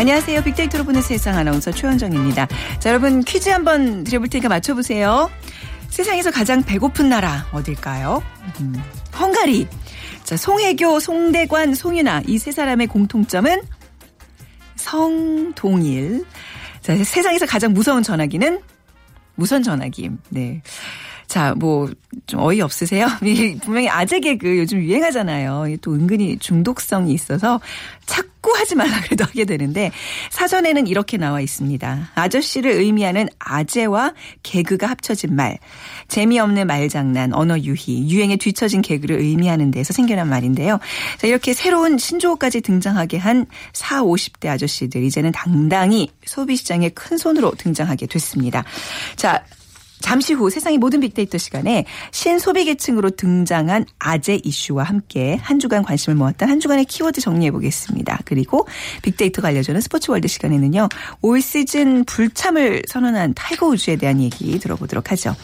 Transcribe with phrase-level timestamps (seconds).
[0.00, 0.42] 안녕하세요.
[0.44, 2.48] 빅데이터로 보는 세상 아나운서 최원정입니다.
[2.78, 5.30] 자, 여러분 퀴즈 한번 드려볼 테니까 맞춰보세요.
[5.90, 8.22] 세상에서 가장 배고픈 나라 어딜까요?
[8.60, 8.82] 음,
[9.14, 9.68] 헝가리.
[10.24, 13.60] 자, 송혜교, 송대관, 송윤아 이 세 사람의 공통점은
[14.76, 16.24] 성동일.
[16.80, 18.58] 자, 세상에서 가장 무서운 전화기는
[19.34, 20.12] 무선 전화기.
[20.30, 20.62] 네.
[21.30, 21.88] 자, 뭐,
[22.26, 23.06] 좀 어이없으세요?
[23.22, 25.76] 이 분명히 아재 개그 요즘 유행하잖아요.
[25.80, 27.60] 또 은근히 중독성이 있어서
[28.04, 29.92] 자꾸 하지 말라 그래도 하게 되는데
[30.30, 32.10] 사전에는 이렇게 나와 있습니다.
[32.16, 35.58] 아저씨를 의미하는 아재와 개그가 합쳐진 말.
[36.08, 40.80] 재미없는 말장난, 언어 유희, 유행에 뒤처진 개그를 의미하는 데서 생겨난 말인데요.
[41.18, 48.06] 자, 이렇게 새로운 신조어까지 등장하게 한 4, 50대 아저씨들 이제는 당당히 소비시장에 큰 손으로 등장하게
[48.06, 48.64] 됐습니다.
[49.14, 49.44] 자,
[50.00, 56.16] 잠시 후 세상의 모든 빅데이터 시간에 신소비 계층으로 등장한 아재 이슈와 함께 한 주간 관심을
[56.16, 58.20] 모았던 한 주간의 키워드 정리해 보겠습니다.
[58.24, 58.66] 그리고
[59.02, 60.88] 빅데이터가 알려주는 스포츠 월드 시간에는요.
[61.22, 65.36] 올 시즌 불참을 선언한 타이거 우즈에 대한 얘기 들어보도록 하죠.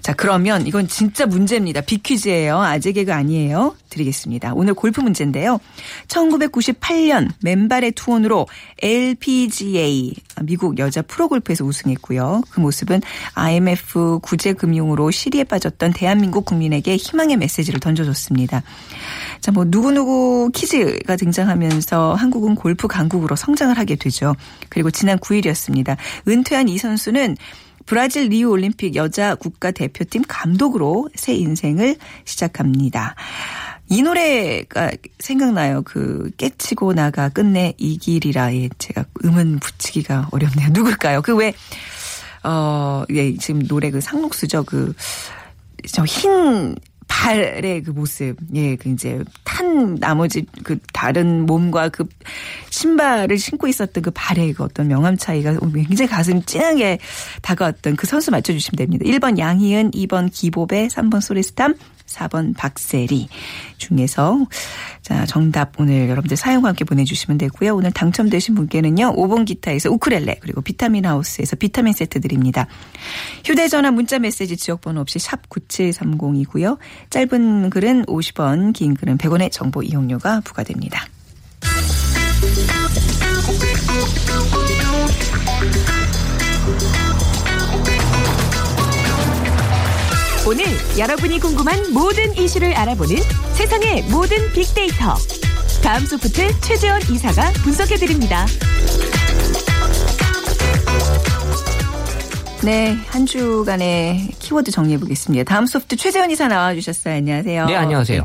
[0.00, 1.80] 자, 그러면 이건 진짜 문제입니다.
[1.80, 2.58] 빅퀴즈예요.
[2.60, 3.76] 아재 개그 아니에요.
[3.88, 4.52] 드리겠습니다.
[4.54, 5.60] 오늘 골프 문제인데요.
[6.08, 8.46] 1998년 맨발의 투혼으로
[8.82, 12.42] LPGA 미국 여자 프로골프에서 우승했고요.
[12.50, 13.00] 그 모습은
[13.34, 13.87] IMF
[14.22, 18.62] 구제금융으로 실의에 빠졌던 대한민국 국민에게 희망의 메시지를 던져줬습니다.
[19.40, 24.34] 자, 뭐 누구누구 퀴즈가 등장하면서 한국은 골프 강국으로 성장을 하게 되죠.
[24.68, 25.96] 그리고 지난 9일이었습니다.
[26.26, 27.36] 은퇴한 이 선수는
[27.86, 31.96] 브라질 리우 올림픽 여자 국가 대표팀 감독으로 새 인생을
[32.26, 33.14] 시작합니다.
[33.88, 35.80] 이 노래가 생각나요.
[35.82, 40.68] 그 깨치고 나가 끝내 이 길이라 예, 제가 음은 붙이기가 어렵네요.
[40.72, 41.22] 누굴까요?
[41.22, 41.54] 그 왜
[42.44, 44.64] 어, 예, 지금 노래 그 상록수죠.
[44.64, 46.74] 그저 흰
[47.08, 52.06] 발의 그 모습, 예, 그 이제 탄 나머지 그 다른 몸과 그
[52.70, 56.98] 신발을 신고 있었던 그 발의 그 어떤 명암 차이가 굉장히 가슴 찐하게
[57.42, 59.04] 다가왔던 그 선수 맞춰주시면 됩니다.
[59.06, 61.74] 1번 양희은, 2번 기보배, 3번 소리스탐,
[62.08, 63.28] 4번 박세리
[63.76, 64.46] 중에서
[65.02, 67.76] 자 정답 오늘 여러분들 사연과 함께 보내주시면 되고요.
[67.76, 69.14] 오늘 당첨되신 분께는요.
[69.14, 72.66] 5번 기타에서 우크렐레 그리고 비타민 하우스에서 비타민 세트 드립니다.
[73.44, 76.78] 휴대전화 문자 메시지 지역번호 없이 샵 9730이고요.
[77.10, 81.06] 짧은 글은 50원 긴 글은 100원의 정보 이용료가 부과됩니다.
[90.48, 90.64] 오늘
[90.98, 93.16] 여러분이 궁금한 모든 이슈를 알아보는
[93.52, 95.14] 세상의 모든 빅데이터.
[95.82, 98.46] 다음 소프트 최재원 이사가 분석해드립니다.
[102.64, 105.44] 네, 한 주간의 키워드 정리해 보겠습니다.
[105.44, 107.16] 다음 소프트 최재원 이사 나와 주셨어요.
[107.16, 107.66] 안녕하세요.
[107.66, 108.24] 네, 안녕하세요.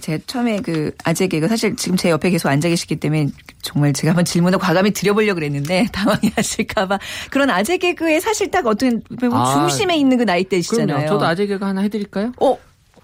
[0.00, 3.28] 제가 처음에 그 아재 개그 사실 지금 제 옆에 계속 앉아 계시기 때문에
[3.62, 6.98] 정말 제가 한번 질문을 과감히 드려보려고 그랬는데 당황해 하실까봐
[7.30, 9.02] 그런 아재 개그에 사실 딱 어떤
[9.32, 10.86] 아, 중심에 있는 그 나이대시잖아요.
[10.86, 11.08] 그럼요.
[11.08, 12.32] 저도 아재 개그 하나 해드릴까요?
[12.40, 12.58] 어,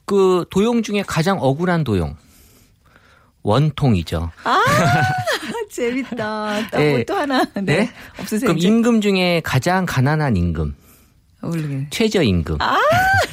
[0.04, 2.16] 그 도용 중에 가장 억울한 도용.
[3.44, 4.30] 원통이죠.
[4.44, 4.62] 아,
[5.69, 6.70] 재밌다.
[6.70, 6.92] 또, 네.
[6.92, 7.44] 뭐또 하나.
[7.54, 7.62] 네.
[7.62, 7.91] 네?
[8.20, 8.47] 없으세요?
[8.47, 8.59] 그럼?
[8.59, 10.76] 임금 중에 가장 가난한 임금.
[11.48, 11.86] 모르겠네.
[11.91, 12.58] 최저임금.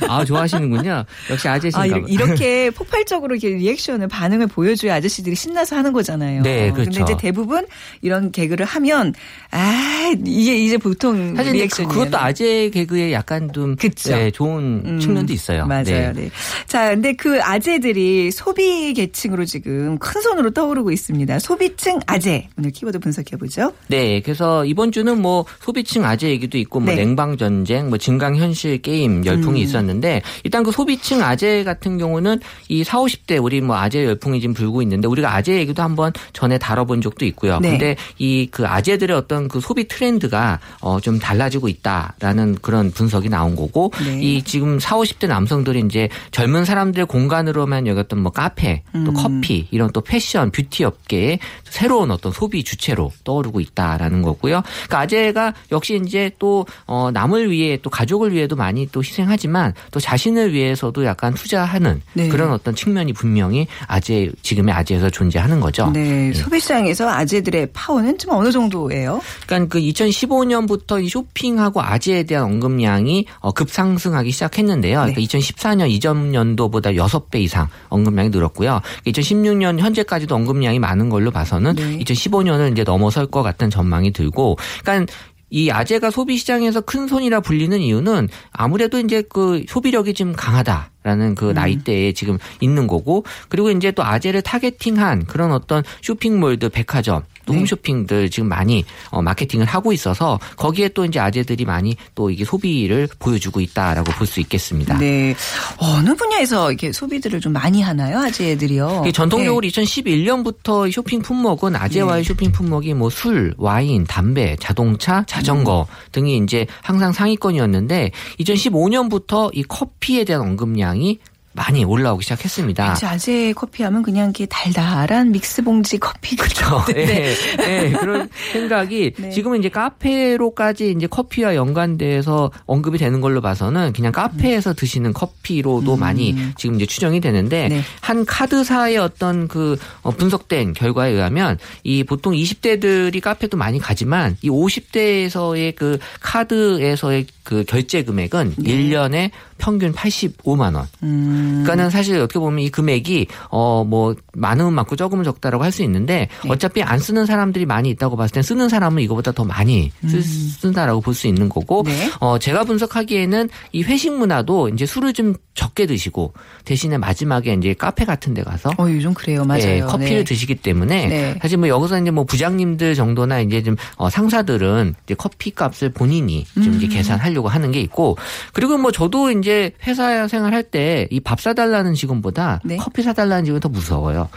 [0.07, 1.05] 아, 좋아하시는군요.
[1.29, 2.05] 역시 아재신가 아, 봐.
[2.07, 6.41] 이렇게, 폭발적으로 이렇게 리액션을 반응을 보여줘야 아저씨들이 신나서 하는 거잖아요.
[6.41, 6.91] 네, 그렇죠.
[6.91, 7.67] 근데 이제 대부분
[8.01, 9.13] 이런 개그를 하면
[9.51, 14.11] 아 이게 이제 보통 사실 그, 그것도 아재 개그에 약간 좀 그쵸.
[14.11, 15.67] 네, 좋은 음, 측면도 있어요.
[15.67, 15.83] 맞아요.
[15.83, 16.13] 네.
[16.13, 16.29] 네.
[16.65, 21.39] 자, 근데 그 아재들이 소비 계층으로 지금 큰 손으로 떠오르고 있습니다.
[21.39, 23.73] 소비층 아재 오늘 키워드 분석해 보죠.
[23.87, 27.03] 네, 그래서 이번 주는 뭐 소비층 아재 얘기도 있고 뭐 네.
[27.03, 32.39] 냉방 전쟁, 뭐 증강 현실 게임 열풍 열풍이 있었는데 일단 그 소비층 아재 같은 경우는
[32.67, 36.57] 이 4, 50대 우리 뭐 아재 열풍이 지금 불고 있는데 우리가 아재 얘기도 한번 전에
[36.57, 37.59] 다뤄본 적도 있고요.
[37.59, 37.71] 네.
[37.71, 43.55] 근데 이 그 아재들의 어떤 그 소비 트렌드가 어 좀 달라지고 있다라는 그런 분석이 나온
[43.55, 44.19] 거고 네.
[44.21, 49.13] 이 지금 4, 50대 남성들이 이제 젊은 사람들의 공간으로만 여겼던 뭐 카페, 또 음.
[49.13, 54.61] 커피 이런 또 패션, 뷰티 업계의 새로운 어떤 소비 주체로 떠오르고 있다라는 거고요.
[54.87, 59.99] 그러니까 아재가 역시 이제 또 어, 남을 위해 또 가족을 위해도 많이 또 희생하지만 또
[59.99, 62.29] 자신을 위해서도 약간 투자하는 네.
[62.29, 65.89] 그런 어떤 측면이 분명히 아재 지금의 아재에서 존재하는 거죠.
[65.91, 69.21] 네, 소비시장에서 아재들의 파워는 좀 어느 정도예요?
[69.45, 75.05] 그러니까 그 2015년부터 이 쇼핑하고 아재에 대한 언급량이 어, 급상승하기 시작했는데요.
[75.05, 75.13] 네.
[75.13, 78.81] 그러니까 2014년 이전 연도보다 6배 이상 언급량이 늘었고요.
[79.05, 81.99] 2016년 현재까지도 언급량이 많은 걸로 봐서는 네.
[81.99, 85.11] 2015년은 이제 넘어설 것 같은 전망이 들고, 그러니까
[85.49, 91.33] 이 아재가 소비 시장에서 큰 손이라 불리는 이유는 아무래도 이제 그 소비력이 좀 강하다 라는
[91.33, 97.53] 그 나이대에 지금 있는 거고 그리고 이제 또 아재를 targeting한 그런 어떤 쇼핑몰들 백화점 또
[97.53, 97.59] 네.
[97.59, 103.09] 홈쇼핑들 지금 많이 어, 마케팅을 하고 있어서 거기에 또 이제 아재들이 많이 또 이게 소비를
[103.17, 104.95] 보여주고 있다라고 볼 수 있겠습니다.
[104.99, 105.35] 네.
[105.77, 108.19] 어느 분야에서 이렇게 소비들을 좀 많이 하나요?
[108.19, 109.01] 아재들이요?
[109.03, 112.27] 이게 전통적으로 2011년부터 쇼핑 품목은 아재와의 네.
[112.27, 115.95] 쇼핑 품목이 뭐 술, 와인, 담배, 자동차, 자전거 음.
[116.11, 121.17] 등이 이제 항상 상위권이었는데 2015년부터 이 커피에 대한 언급량이
[121.53, 122.93] 많이 올라오기 시작했습니다.
[122.93, 123.07] 네.
[123.07, 126.35] 아재 커피 하면 그냥 이렇게 달달한 믹스 봉지 커피.
[126.35, 126.83] 그렇죠.
[126.95, 127.33] 예,
[127.67, 129.29] 예, 그런 생각이 네.
[129.31, 136.35] 지금은 이제 카페로까지 이제 커피와 연관돼서 언급이 되는 걸로 봐서는 그냥 카페에서 드시는 커피로도 많이
[136.57, 137.81] 지금 이제 추정이 되는데 네.
[138.01, 144.49] 한 카드사의 어떤 그 어, 분석된 결과에 의하면 이 보통 20대들이 카페도 많이 가지만 이
[144.49, 148.71] 50대에서의 그 카드에서의 그 결제 금액은 네.
[148.71, 150.85] 일 1년에 평균 85만 원.
[151.01, 151.63] 음.
[151.63, 156.27] 그러니까는 사실 어떻게 보면 이 금액이 어 뭐 많으면 많고 적으면 적다라고 할 수 있는데
[156.43, 156.49] 네.
[156.49, 161.01] 어차피 안 쓰는 사람들이 많이 있다고 봤을 때 쓰는 사람은 이거보다 더 많이 쓰, 쓴다라고
[161.01, 161.85] 볼 수 있는 거고 음.
[161.85, 162.11] 네.
[162.19, 166.33] 어 제가 분석하기에는 이 회식 문화도 이제 술을 좀 적게 드시고
[166.65, 169.43] 대신에 마지막에 이제 카페 같은 데 가서 어, 요즘 그래요.
[169.45, 169.63] 맞아요.
[169.63, 170.23] 예, 커피를 네.
[170.23, 171.39] 드시기 때문에 네.
[171.41, 176.45] 사실 뭐 여기서 이제 뭐 부장님들 정도나 이제 좀 어, 상사들은 이제 커피 값을 본인이
[176.55, 176.73] 좀 음.
[176.75, 178.17] 이제 계산하려고 하는 게 있고
[178.53, 182.77] 그리고 뭐 저도 이제 회사 생활할 때 이 밥 사달라는 직원보다 네.
[182.77, 184.29] 커피 사달라는 직원이 더 무서워요.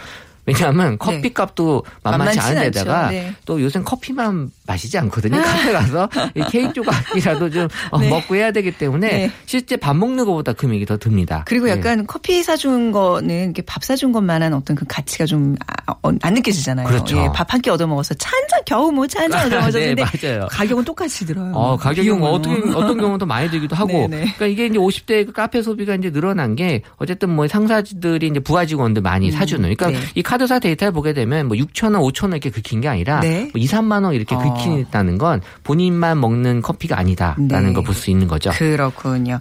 [0.45, 3.09] 왜냐하면 커피 값도 만만치 않은 데다가.
[3.11, 3.35] 네.
[3.45, 5.41] 또 요새 커피만 마시지 않거든요.
[5.41, 8.09] 카페 가서 이 케이크 조각이라도 좀 어, 네.
[8.09, 9.31] 먹고 해야 되기 때문에 네.
[9.47, 11.45] 실제 밥 먹는 것보다 금액이 더 듭니다.
[11.47, 11.73] 그리고 예.
[11.73, 16.89] 약간 커피 사준 거는 이렇게 밥 사준 것만한 어떤 그 가치가 좀안 느껴지잖아요.
[16.89, 17.19] 그렇죠.
[17.19, 20.05] 예, 밥한 끼 얻어 먹어서 차 한 잔 겨우 뭐 차 한 잔 얻어 먹었는데
[20.05, 20.41] 네.
[20.51, 21.53] 가격은 똑같이 들어요.
[21.55, 22.31] 어, 가격이 뭐.
[22.31, 24.09] 어떻게 어떤 경우는 더 많이 들기도 하고.
[24.09, 28.67] 그러니까 이게 이제 50대 그 카페 소비가 이제 늘어난 게 어쨌든 뭐 상사들이 이제 부하
[28.67, 29.63] 직원들 많이 사주는.
[29.75, 30.07] 그러니까 네.
[30.15, 33.51] 이 카드사 데이터를 보게 되면 뭐 6천 원, 5천 원 이렇게 긁힌 게 아니라 네.
[33.53, 34.39] 뭐 2, 3만 원 이렇게 어.
[34.39, 37.73] 긁힌다는 건 본인만 먹는 커피가 아니다라는 네.
[37.75, 38.51] 걸볼 수 있는 거죠.
[38.53, 39.41] 그렇군요.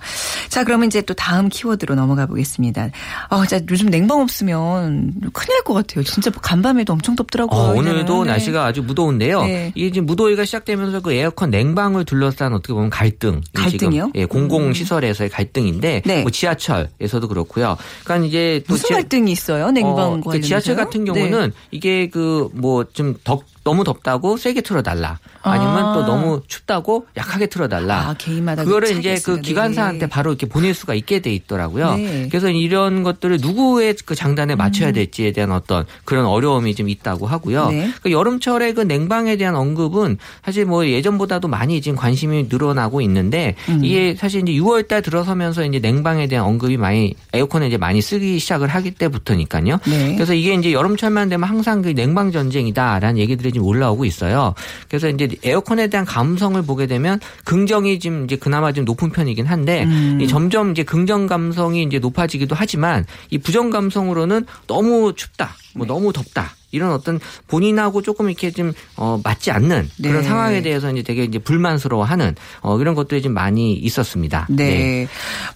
[0.50, 2.90] 자, 그러면 이제 또 다음 키워드로 넘어가 보겠습니다.
[3.30, 6.04] 어, 자, 요즘 냉방 없으면 큰일 날 것 같아요.
[6.04, 7.58] 진짜 간밤에도 엄청 덥더라고요.
[7.60, 8.24] 어, 오늘도.
[8.26, 8.32] 네.
[8.32, 9.44] 날씨가 아주 무더운데요.
[9.44, 9.72] 네.
[9.76, 13.40] 이게 지금 무더위가 시작되면서 그 에어컨 냉방을 둘러싼 어떻게 보면 갈등.
[13.54, 14.12] 이 갈등이요?
[14.16, 16.22] 예, 공공 시설에서의 갈등인데 네.
[16.24, 17.78] 뭐 지하철에서도 그렇고요.
[18.04, 19.66] 그러니까 이제 또 무슨 지- 갈등이 있어요?
[19.68, 25.20] 어, 냉방 그러니까 관련해서 지하철 같은 경우는 이게 그 뭐좀덥 너무 덥다고 세게 틀어달라.
[25.44, 25.94] 아니면 아.
[25.94, 28.10] 또 너무 춥다고 약하게 틀어달라.
[28.10, 29.42] 아, 개인마다 그거를 차이가 이제 그.
[29.42, 30.10] 기관사한테 네.
[30.10, 31.96] 바로 이렇게 보낼 수가 있게 돼 있더라고요.
[31.96, 32.28] 네.
[32.30, 34.94] 그래서 이런 것들을 누구의 그 장단에 맞춰야 음.
[34.94, 37.70] 될지에 대한 어떤 그런 어려움이 좀 있다고 하고요.
[37.70, 37.92] 네.
[38.02, 43.84] 그 여름철에 그 냉방에 대한 언급은 사실 뭐 예전보다도 많이 지금 관심이 늘어나고 있는데 음.
[43.84, 48.68] 이게 사실 이제 6월달 들어서면서 이제 냉방에 대한 언급이 많이 에어컨을 이제 많이 쓰기 시작을
[48.68, 49.80] 하기 때부터니까요.
[49.86, 50.16] 네.
[50.16, 54.54] 그래서 이게 이제 여름철만 되면 항상 그 냉방 전쟁이다라는 얘기들이 지금 올라오고 있어요.
[54.88, 59.84] 그래서 이제 에어컨에 대한 감성을 보게 되면 긍정이 지금 이제 그나마 좀 높은 편이긴 한데
[59.84, 60.20] 음.
[60.22, 65.94] 이 점점 이제 긍정 감성이 이제 높아지기도 하지만 이 부정 감성으로는 너무 춥다, 뭐 네.
[65.94, 66.56] 너무 덥다.
[66.72, 70.24] 이런 어떤 본인하고 조금 이렇게 좀 어, 맞지 않는 그런 네.
[70.24, 74.48] 상황에 대해서 이제 되게 이제 불만스러워하는 어, 이런 것들이 좀 많이 있었습니다.
[74.50, 75.08] 네.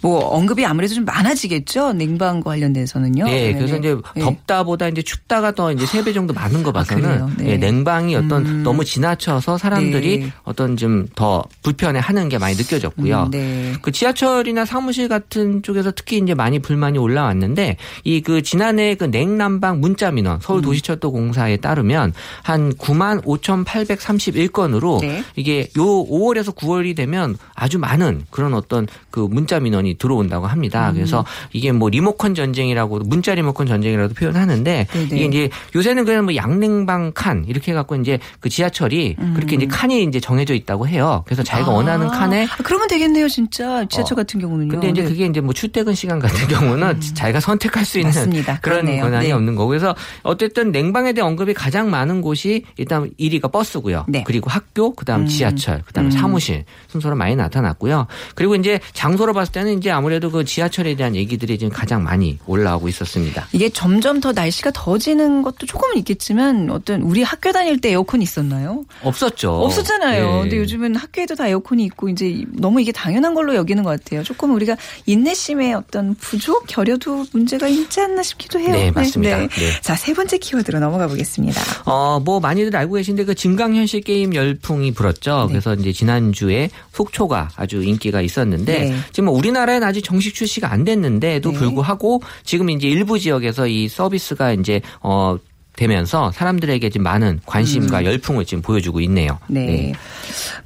[0.02, 1.94] 뭐 언급이 아무래도 좀 많아지겠죠.
[1.94, 3.26] 냉방과 관련돼서는요.
[3.26, 4.22] 네, 그래서 이제 네.
[4.22, 7.32] 덥다보다 이제 춥다가 더 이제 세 배 정도 많은 거 봐서는 그래요?
[7.38, 7.54] 네.
[7.54, 8.64] 예, 냉방이 어떤 음.
[8.64, 10.32] 너무 지나쳐서 사람들이 네.
[10.44, 13.24] 어떤 좀 더 불편해하는 게 많이 느껴졌고요.
[13.24, 13.74] 음, 네.
[13.82, 19.80] 그 지하철이나 사무실 같은 쪽에서 특히 이제 많이 불만이 올라왔는데 이 그 지난해 그 냉난방
[19.82, 25.24] 문자 민원 서울 도시철도 한반도공사에 따르면 한 9만 5,831건으로 네.
[25.36, 30.90] 이게 요 5월에서 9월이 되면 아주 많은 그런 어떤 그 문자 민원이 들어온다고 합니다.
[30.90, 30.96] 음.
[30.96, 35.06] 그래서 이게 뭐 리모컨 전쟁이라고 문자 리모컨 전쟁이라도 표현하는데 네네.
[35.06, 40.04] 이게 이제 요새는 그냥 뭐 양냉방 칸 이렇게 해갖고 이제 그 지하철이 그렇게 이제 칸이
[40.04, 41.24] 이제 정해져 있다고 해요.
[41.26, 42.12] 그래서 자기가 원하는 음.
[42.12, 43.86] 아, 칸에 아, 그러면 되겠네요, 진짜.
[43.90, 44.70] 지하철 어, 같은 경우는요.
[44.70, 45.08] 근데 이제 네.
[45.10, 48.60] 그게 이제 뭐 출퇴근 시간 같은 경우는 자기가 선택할 수 있는 맞습니다.
[48.62, 49.04] 그런 그러네요.
[49.04, 49.34] 권한이 네.
[49.34, 54.06] 없는 거고 그래서 어쨌든 냉방 에 대한 언급이 가장 많은 곳이 일단 1위가 버스고요.
[54.08, 54.24] 네.
[54.26, 55.28] 그리고 학교, 그다음 음.
[55.28, 56.12] 지하철, 그다음에 음.
[56.12, 58.08] 사무실 순서로 많이 나타났고요.
[58.34, 62.88] 그리고 이제 장소로 봤을 때는 이제 아무래도 그 지하철에 대한 얘기들이 지금 가장 많이 올라오고
[62.88, 63.48] 있었습니다.
[63.52, 68.86] 이게 점점 더 날씨가 더지는 것도 조금은 있겠지만 어떤 우리 학교 다닐 때 에어컨 있었나요?
[69.04, 69.52] 없었죠.
[69.52, 70.26] 없었잖아요.
[70.26, 70.40] 네.
[70.42, 74.24] 근데 요즘은 학교에도 다 에어컨이 있고 이제 너무 이게 당연한 걸로 여기는 것 같아요.
[74.24, 78.72] 조금 우리가 인내심의 어떤 부족, 결여도 문제가 있지 않나 싶기도 해요.
[78.72, 79.38] 네, 맞습니다.
[79.40, 79.48] 네.
[79.82, 81.60] 자, 세 번째 키워드로 넘어가 보겠습니다.
[81.86, 85.46] 어, 뭐 많이들 알고 계신데 그 증강현실 게임 열풍이 불었죠.
[85.48, 85.54] 네.
[85.54, 88.96] 그래서 이제 지난주에 속초가 아주 인기가 있었는데 네.
[89.12, 91.58] 지금 뭐 우리나라에는 아직 정식 출시가 안 됐는데도 네.
[91.58, 95.38] 불구하고 지금 이제 일부 지역에서 이 서비스가 이제 어
[95.78, 99.38] 되면서 사람들에게 지금 많은 관심과 열풍을 지금 보여주고 있네요.
[99.50, 99.54] 음.
[99.54, 99.94] 네.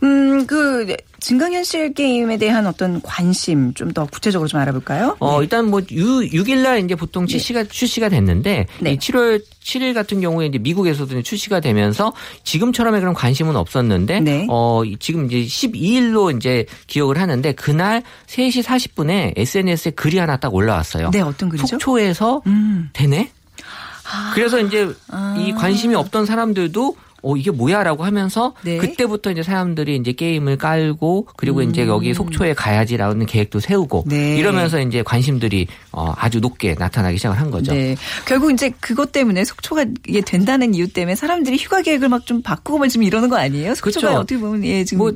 [0.04, 5.18] 음, 그 증강현실 게임에 대한 어떤 관심 좀 더 구체적으로 좀 알아볼까요?
[5.20, 8.92] 어, 일단 뭐 6, 6일날 이제 보통 출시가, 출시가 됐는데, 네.
[8.94, 12.14] 이 7월 7일 같은 경우에 이제 미국에서도 출시가 되면서
[12.44, 14.46] 지금처럼의 그런 관심은 없었는데, 네.
[14.48, 20.54] 어, 이- 지금 이제 12일로 이제 기억을 하는데, 그날 3시 40분에 SNS에 글이 하나 딱
[20.54, 21.10] 올라왔어요.
[21.12, 21.66] 네, 어떤 글이죠?
[21.66, 22.90] 속초에서 음.
[22.94, 23.32] 되네?
[24.34, 25.36] 그래서 이제 아.
[25.40, 28.78] 이 관심이 없던 사람들도 어 이게 뭐야라고 하면서 네.
[28.78, 34.10] 그때부터 이제 사람들이 이제 게임을 깔고 그리고 이제 여기 속초에 가야지라는 계획도 세우고 음.
[34.10, 34.38] 네.
[34.38, 37.74] 이러면서 이제 관심들이 어 아주 높게 나타나기 시작을 한 거죠.
[37.74, 37.98] 네.
[38.26, 42.78] 결국 이제 그것 때문에 속초가 이게 된다는 이유 때문에 사람들이 휴가 계획을 막 좀 바꾸고
[42.78, 43.74] 막 지금 이러는 거 아니에요?
[43.76, 44.20] 속초가 그렇죠.
[44.20, 45.12] 어떻게 보면 예, 지금 뭐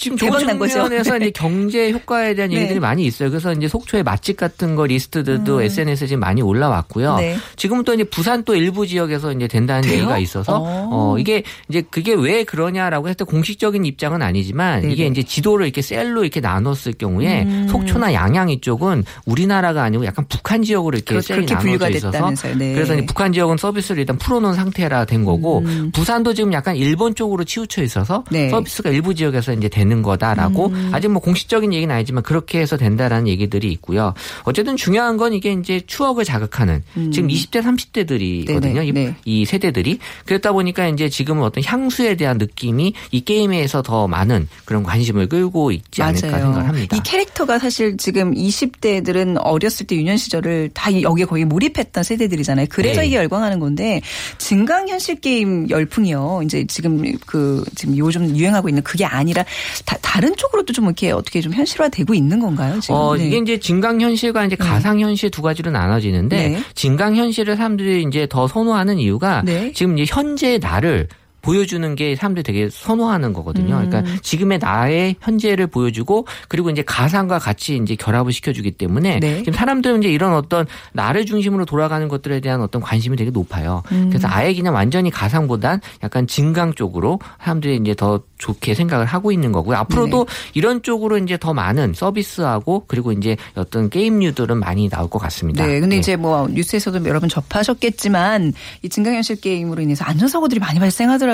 [0.00, 0.88] 지금 대박 난 거죠.
[0.88, 1.00] 네.
[1.00, 2.56] 이제 경제 효과에 대한 네.
[2.56, 3.28] 얘기들이 많이 있어요.
[3.28, 7.16] 그래서 이제 속초의 맛집 같은 거 리스트들도 SNS에 지금 많이 올라왔고요.
[7.16, 7.20] 음.
[7.20, 7.36] 네.
[7.56, 9.92] 지금 또 이제 부산 또 일부 지역에서 이제 된다는 돼요?
[9.98, 10.88] 얘기가 있어서 어.
[10.90, 14.92] 어 이게 이제 그게 왜 그러냐라고 했을 때 공식적인 입장은 아니지만 네네.
[14.94, 17.68] 이게 이제 지도를 이렇게 셀로 이렇게 나눴을 경우에 음.
[17.68, 22.30] 속초나 양양 이쪽은 우리나라가 아니고 약간 북한 지역으로 이렇게 그렇- 셀이 나눠져 있어서.
[22.56, 22.72] 네.
[22.72, 25.90] 그래서 이제 북한 지역은 서비스를 일단 풀어놓은 상태라 된 거고 음.
[25.92, 28.46] 부산도 지금 약간 일본 쪽으로 치우쳐 있어서 네.
[28.46, 28.50] 음.
[28.50, 33.70] 서비스가 일부 지역에서 이제 되는 거다라고 아직 뭐 공식적인 얘기는 아니지만 그렇게 해서 된다라는 얘기들이
[33.72, 34.14] 있고요.
[34.44, 36.82] 어쨌든 중요한 건 이게 이제 추억을 자극하는
[37.12, 38.50] 지금 20대 30대들이거든요.
[38.50, 38.60] 음.
[38.60, 39.16] 네네, 이, 네.
[39.24, 44.84] 이 세대들이 그렇다 보니까 이제 지금은 어떤 향수에 대한 느낌이 이 게임에서 더 많은 그런
[44.84, 46.96] 관심을 끌고 있지 않을까 생각합니다.
[46.96, 52.66] 이 캐릭터가 사실 지금 20대들은 어렸을 때 유년 시절을 다 여기에 거의 몰입했던 세대들이잖아요.
[52.70, 53.08] 그래서 네.
[53.08, 54.00] 이게 열광하는 건데
[54.38, 56.42] 증강 현실 게임 열풍이요.
[56.44, 59.44] 이제 지금 그 지금 요즘 유행하고 있는 그게 아니라
[59.84, 62.78] 다, 른 쪽으로도 좀 이렇게 어떻게 좀 현실화되고 있는 건가요?
[62.80, 62.94] 지금?
[62.94, 63.26] 어, 네.
[63.26, 66.60] 이게 이제 증강현실과 이제 가상 현실 두 가지로 나눠지는데 네.
[66.74, 69.72] 증강현실을 사람들이 이제 더 선호하는 이유가 네.
[69.72, 71.08] 지금 이제 현재 나를
[71.42, 73.76] 보여주는 게 사람들이 되게 선호하는 거거든요.
[73.76, 73.88] 음.
[73.88, 79.38] 그러니까 지금의 나의 현재를 보여주고 그리고 이제 가상과 같이 이제 결합을 시켜주기 때문에 네.
[79.38, 83.82] 지금 사람들은 이제 이런 어떤 나를 중심으로 돌아가는 것들에 대한 어떤 관심이 되게 높아요.
[83.92, 84.08] 음.
[84.10, 89.52] 그래서 아예 그냥 완전히 가상보단 약간 증강 쪽으로 사람들이 이제 더 좋게 생각을 하고 있는
[89.52, 89.76] 거고요.
[89.78, 95.66] 앞으로도 이런 쪽으로 이제 더 많은 서비스하고 그리고 이제 어떤 게임류들은 많이 나올 것 같습니다.
[95.66, 96.00] 네, 근데 네.
[96.00, 101.29] 이제 뭐 뉴스에서도 여러분 접하셨겠지만 이 증강현실 게임으로 인해서 안전사고들이 많이 발생하더라고요.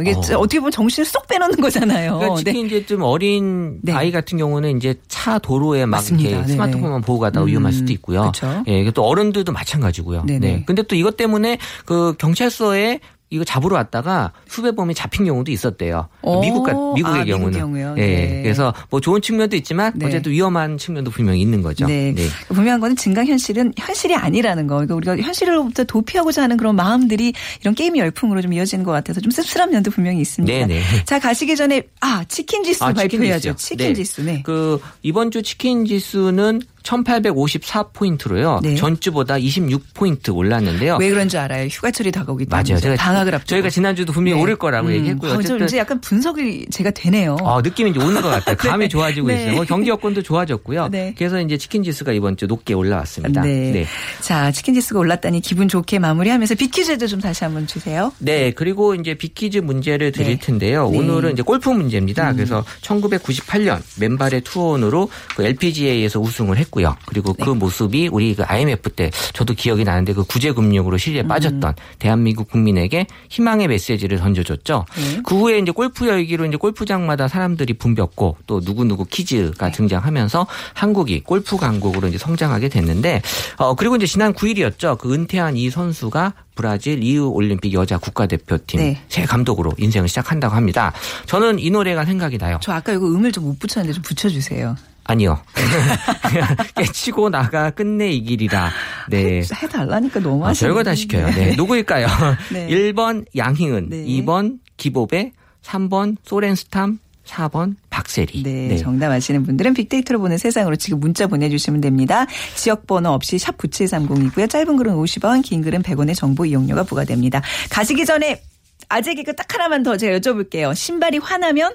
[0.00, 0.18] 이게 어.
[0.38, 0.42] 어.
[0.42, 2.18] 떻게 보면 정신을 쏙 빼놓는 거잖아요.
[2.18, 2.66] 그러니까 특히 네.
[2.66, 3.92] 이제 좀 어린 네.
[3.92, 6.28] 아이 같은 경우는 이제 차 도로에 막 맞습니다.
[6.28, 6.52] 이렇게 네네.
[6.54, 8.32] 스마트폰만 보고 가다가 음, 위험할 수도 있고요.
[8.32, 8.64] 그쵸.
[8.66, 10.24] 예, 또 어른들도 마찬가지고요.
[10.26, 10.38] 네네.
[10.38, 10.62] 네.
[10.66, 13.00] 근데 또 이것 때문에 그 경찰서에
[13.34, 16.08] 이거 잡으러 왔다가 수배범이 잡힌 경우도 있었대요.
[16.22, 16.40] 오.
[16.40, 17.98] 미국 같 미국의 아, 경우는.
[17.98, 18.00] 예.
[18.00, 18.42] 네.
[18.44, 20.06] 그래서 뭐 좋은 측면도 있지만 네.
[20.06, 21.84] 어쨌든 위험한 측면도 분명히 있는 거죠.
[21.86, 22.14] 네.
[22.46, 24.76] 분명한 거는 증강 현실은 현실이 아니라는 거.
[24.76, 29.32] 그러니까 우리가 현실로부터 도피하고자 하는 그런 마음들이 이런 게임 열풍으로 좀 이어지는 것 같아서 좀
[29.32, 30.66] 씁쓸한 면도 분명히 있습니다.
[30.66, 30.82] 네네.
[31.04, 33.56] 자, 가시기 전에, 아, 치킨 지수 아, 발표해야죠.
[33.56, 33.94] 치킨 네.
[33.94, 34.42] 지수, 네.
[34.44, 38.60] 그 이번 주 치킨 지수는 1854포인트로요.
[38.62, 38.74] 네.
[38.76, 40.98] 전주보다 26포인트 올랐는데요.
[41.00, 41.66] 왜 그런 줄 알아요?
[41.66, 42.70] 휴가철이 다가오기 때문에.
[42.70, 42.80] 맞아요.
[42.80, 43.48] 제가 방학을 앞두고.
[43.48, 44.42] 저희가 지난주도 분명히 네.
[44.42, 44.92] 오를 거라고 음.
[44.94, 45.30] 얘기했고요.
[45.30, 47.36] 아, 좀 어쨌든 이제 약간 분석이 제가 되네요.
[47.42, 48.56] 아, 느낌이 이제 오는 것 같아요.
[48.60, 49.42] 감이 좋아지고 네.
[49.42, 49.54] 있어요.
[49.56, 50.88] 뭐 경기 여건도 좋아졌고요.
[50.88, 51.14] 네.
[51.16, 53.42] 그래서 이제 치킨 지수가 이번 주 높게 올라왔습니다.
[53.42, 53.86] 네.
[54.20, 58.12] 자, 치킨 지수가 올랐다니 기분 좋게 마무리하면서 빅퀴즈도 좀 다시 한번 주세요.
[58.18, 60.38] 네, 그리고 이제 빅퀴즈 문제를 드릴 네.
[60.38, 60.88] 텐데요.
[60.90, 60.98] 네.
[60.98, 61.10] 음.
[61.10, 62.32] 오늘은 이제 골프 문제입니다.
[62.34, 66.96] 그래서 1998년 맨발의 투혼으로 그 LPGA에서 우승을 했고 했고요.
[67.06, 67.54] 그리고 그 네.
[67.54, 71.28] 모습이 우리 그 IMF 때 저도 기억이 나는데 그 구제 금융으로 실의에 음.
[71.28, 74.84] 빠졌던 대한민국 국민에게 희망의 메시지를 던져줬죠.
[74.96, 75.22] 네.
[75.24, 79.72] 그 후에 이제 골프 열기로 이제 골프장마다 사람들이 붐볐고 또 누구 누구 kids가 네.
[79.72, 83.22] 등장하면서 한국이 골프 강국으로 이제 성장하게 됐는데
[83.58, 84.98] 어 그리고 이제 지난 9일이었죠.
[84.98, 89.00] 그 은퇴한 이 선수가 브라질 리우 올림픽 여자 국가대표팀 네.
[89.08, 90.92] 새 감독으로 인생을 시작한다고 합니다.
[91.26, 92.58] 저는 이 노래가 생각이 나요.
[92.62, 94.74] 저 아까 이거 음을 좀 못 붙였는데 좀 붙여주세요.
[95.04, 95.40] 아니요.
[96.76, 98.70] 깨치고 나가 끝내 이 길이라.
[99.10, 99.38] 네.
[99.40, 100.68] 해 달라니까 너무 아, 하시네.
[100.68, 101.26] 별거 다 시켜요.
[101.30, 101.54] 네.
[101.56, 102.06] 누구일까요?
[102.52, 102.68] 네.
[102.68, 104.04] 1번 양희은, 네.
[104.04, 105.32] 2번 기보배,
[105.62, 108.42] 3번 소렌스탐, 4번 박세리.
[108.42, 112.26] 네, 정답 아시는 분들은 빅데이터로 보는 세상으로 지금 문자 보내주시면 됩니다.
[112.54, 114.48] 지역번호 없이 샵 9730이고요.
[114.48, 117.40] 짧은 글은 50원, 긴 글은 100원의 정보 이용료가 부과됩니다.
[117.70, 118.42] 가시기 전에
[118.88, 120.74] 아재 개그 딱 하나만 더 제가 여쭤볼게요.
[120.74, 121.74] 신발이 화나면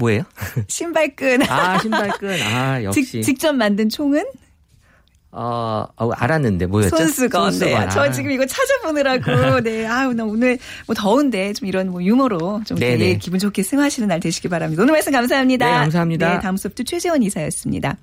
[0.00, 0.22] 뭐예요?
[0.66, 1.42] 신발끈.
[1.48, 2.42] 아, 신발끈.
[2.42, 3.04] 아, 역시.
[3.04, 4.24] 직, 직접 만든 총은
[5.32, 6.96] 어, 어, 알았는데 뭐였죠?
[6.96, 7.52] 손수건.
[7.52, 7.58] 네.
[7.58, 7.90] 손수건.
[7.90, 8.10] 저 아.
[8.10, 9.60] 지금 이거 찾아보느라고.
[9.62, 9.86] 네.
[9.86, 12.78] 아우, 나 오늘 뭐 더운데 좀 이런 뭐 유머로 좀.
[12.78, 14.82] 되게 기분 좋게 승화하시는 날 되시기 바랍니다.
[14.82, 15.66] 오늘 말씀 감사합니다.
[15.66, 16.34] 네, 감사합니다.
[16.34, 17.96] 네, 다음 수업도 최재원 이사였습니다.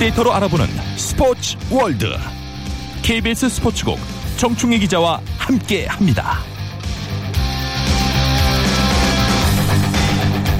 [0.00, 0.66] 빅데이터로 알아보는
[0.96, 2.06] 스포츠 월드
[3.02, 3.98] KBS 스포츠국
[4.38, 6.38] 정충희 기자와 함께 합니다.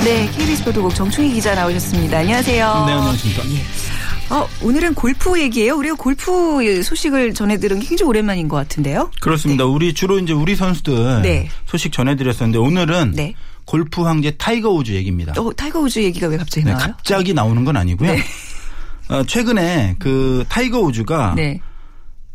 [0.04, 2.18] 네, KBS 보도국 정충희 기자 나오셨습니다.
[2.18, 2.84] 안녕하세요.
[2.86, 3.42] 네, 안녕하십니까.
[4.30, 5.74] 어, 오늘은 골프 얘기예요.
[5.76, 9.10] 우리가 골프 소식을 전해들은 게 굉장히 오랜만인 것 같은데요.
[9.20, 9.64] 그렇습니다.
[9.64, 11.48] 우리 주로 이제 우리 선수들 네.
[11.66, 13.34] 소식 전해드렸었는데 오늘은 네.
[13.64, 15.32] 골프 황제 타이거 우즈 얘기입니다.
[15.40, 16.88] 어, 타이거 우즈 얘기가 왜 갑자기 네, 나와요?
[16.88, 18.14] 갑자기 나오는 건 아니고요.
[19.10, 21.60] 어, 최근에 그 타이거 우즈가 네.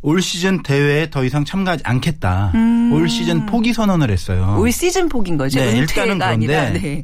[0.01, 2.51] 올 시즌 대회에 더 이상 참가하지 않겠다.
[2.91, 4.55] 올 시즌 포기 선언을 했어요.
[4.55, 4.59] 음.
[4.59, 5.59] 올 시즌 포기인 거죠.
[5.59, 6.59] 네, 일단은 아니라.
[6.67, 7.03] 그런데 네.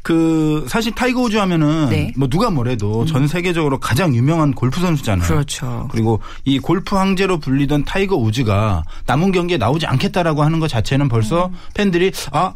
[0.00, 2.14] 그 사실 타이거 우즈 하면은 네.
[2.16, 5.28] 뭐 누가 뭐래도 전 세계적으로 가장 유명한 골프 선수잖아요.
[5.28, 5.88] 그렇죠.
[5.90, 11.50] 그리고 이 골프 황제로 불리던 타이거 우즈가 남은 경기에 나오지 않겠다라고 하는 것 자체는 벌써
[11.74, 12.54] 팬들이 아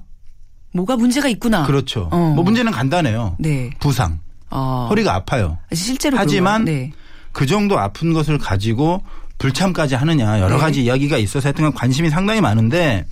[0.72, 1.66] 뭐가 문제가 있구나.
[1.66, 2.08] 그렇죠.
[2.10, 2.32] 어.
[2.34, 3.36] 뭐 문제는 간단해요.
[3.38, 3.68] 네.
[3.80, 4.20] 부상,
[4.52, 4.86] 어.
[4.90, 5.58] 허리가 아파요.
[5.72, 6.64] 실제로 하지만.
[6.64, 6.92] 네.
[7.32, 9.02] 그 정도 아픈 것을 가지고
[9.38, 10.60] 불참까지 하느냐 여러 네.
[10.60, 13.06] 가지 이야기가 있어서 하여튼 관심이 상당히 많은데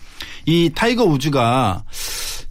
[0.44, 1.82] 이 타이거 우즈가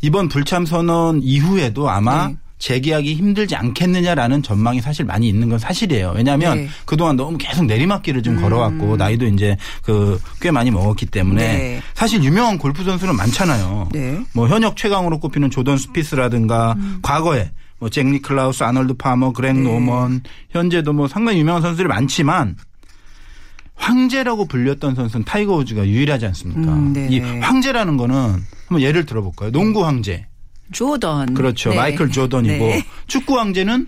[0.02, 2.38] 이번 불참 선언 이후에도 아마 네.
[2.58, 6.14] 재도약이 힘들지 않겠느냐라는 전망이 사실 많이 있는 건 사실이에요.
[6.16, 6.64] 왜냐하면 네.
[6.64, 6.70] 음.
[6.86, 11.82] 그동안 너무 계속 내리막길을 좀 걸어왔고 나이도 이제 그 꽤 많이 먹었기 때문에 네.
[11.94, 13.90] 사실 유명한 골프 선수는 많잖아요.
[13.94, 14.20] 네.
[14.34, 17.00] 뭐 현역 최강으로 꼽히는 조던 스피스라든가 음.
[17.02, 19.64] 과거에 뭐잭 니클라우스, 아놀드 파머, 그렉 네.
[19.64, 22.56] 노먼 현재도 뭐 상당히 유명한 선수들이 많지만
[23.76, 26.74] 황제라고 불렸던 선수는 타이거 우즈가 유일하지 않습니까?
[26.74, 27.16] 음, 네네.
[27.16, 28.16] 이 황제라는 거는
[28.68, 29.52] 한번 예를 들어볼까요?
[29.52, 30.28] 농구 황제.
[30.72, 31.34] 조던.
[31.34, 31.72] 그렇죠.
[31.72, 31.78] 네.
[31.78, 32.86] 마이클 조던이고 네.
[33.08, 33.88] 축구 황제는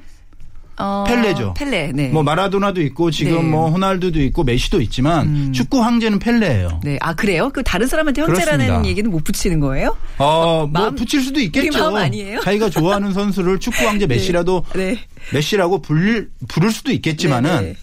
[0.78, 1.54] 어, 펠레죠.
[1.56, 1.92] 펠레.
[1.94, 2.08] 네.
[2.10, 3.42] 뭐 마라도나도 있고 지금 네.
[3.44, 6.80] 뭐 호날두도 있고 메시도 있지만 축구 황제는 펠레예요.
[6.84, 6.98] 네.
[7.02, 7.50] 아, 그래요?
[7.54, 8.90] 그 다른 사람한테 황제라는 그렇습니다.
[8.90, 9.96] 얘기는 못 붙이는 거예요?
[10.18, 11.78] 어, 뭐 마음- 붙일 수도 있겠죠.
[11.78, 12.40] 마음 아니에요?
[12.42, 14.98] 자기가 좋아하는 선수를 축구 황제 메시라도 네.
[15.34, 17.76] 메시라고 불릴 부를 수도 있겠지만은 네, 네.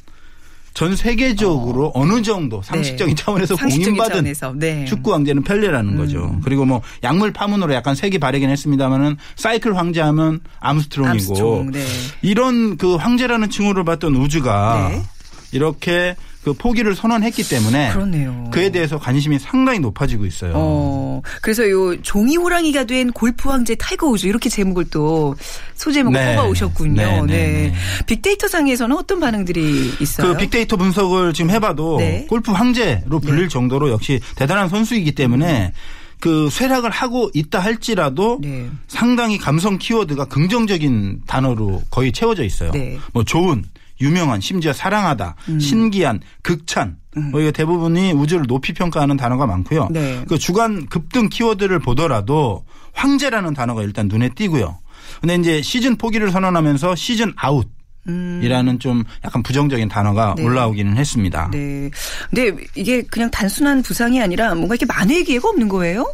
[0.79, 2.07] 전 세계적으로 어.
[2.07, 3.21] 느 정도 상식적인 네.
[3.21, 4.83] 차원에서 상식적인 공인받은 차원에서, 네.
[4.83, 4.87] 음.
[4.87, 6.39] 축구 황제는 펠레라는 거죠.
[6.45, 11.85] 그리고 뭐 약물 파문으로 약간 색이 바래긴 했습니다만은 사이클 황제 하면 암스트롱이고 암스트롱, 네.
[12.23, 15.03] 이런 그 황제라는 칭호를 받던 우즈가 네.
[15.51, 16.15] 이렇게
[16.45, 18.49] 그 포기를 선언했기 때문에 그렇네요.
[18.53, 20.53] 그에 대해서 관심이 상당히 높아지고 있어요.
[20.55, 25.35] 어, 그래서 요 종이 호랑이가 된 골프 황제 타이거 우즈 이렇게 제목을 또
[25.75, 26.37] 소제목을 네.
[26.37, 26.95] 뽑아 오셨군요.
[26.95, 27.75] 네, 네, 네, 네.
[28.07, 30.33] 빅데이터 상에서는 어떤 반응들이 있어요?
[30.33, 32.27] 그 빅데이터 분석을 지금 해봐도 네.
[32.29, 35.73] 골프 황제로 불릴 정도로 역시 대단한 선수이기 때문에
[36.21, 38.69] 그 쇠락을 하고 있다 할지라도 네.
[38.87, 42.73] 상당히 감성 키워드가 긍정적인 단어로 거의 채워져 있어요.
[43.13, 43.65] 뭐 좋은,
[44.01, 46.97] 유명한, 심지어 사랑하다, 신기한, 극찬.
[47.33, 49.89] 뭐 이거 대부분이 우주를 높이 평가하는 단어가 많고요.
[49.91, 50.25] 네.
[50.29, 54.79] 그 주간 급등 키워드를 보더라도 황제라는 단어가 일단 눈에 띄고요.
[55.21, 57.69] 근데 이제 시즌 포기를 선언하면서 시즌 아웃.
[58.11, 60.37] 이라는 좀 약간 부정적인 단어가 음.
[60.37, 60.45] 네.
[60.45, 61.51] 올라오기는 했습니다.
[61.53, 61.91] 네.
[62.31, 66.11] 근데 이게 그냥 단순한 부상이 아니라 뭔가 이렇게 만회의 기회가 없는 거예요?